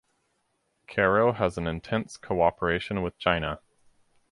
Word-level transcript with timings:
Caro 0.87 1.31
has 1.31 1.59
an 1.59 1.67
intense 1.67 2.17
cooperation 2.17 3.03
with 3.03 3.19
China. 3.19 3.59